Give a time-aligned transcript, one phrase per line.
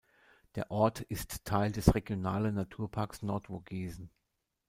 [0.55, 4.09] Der Ort ist Teil des Regionalen Naturparks Nordvogesen.